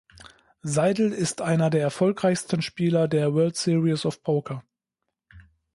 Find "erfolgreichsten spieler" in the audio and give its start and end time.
1.83-3.07